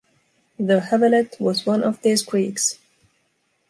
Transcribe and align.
The 0.57 0.79
“Havelet” 0.79 1.39
was 1.39 1.67
one 1.67 1.83
of 1.83 2.01
these 2.01 2.23
creeks. 2.23 2.79